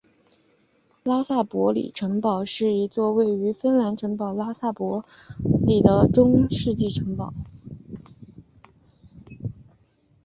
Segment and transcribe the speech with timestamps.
[1.03, 5.05] 拉塞博里城堡是一座位于芬兰城市拉塞博
[5.67, 7.31] 里的中世纪城堡。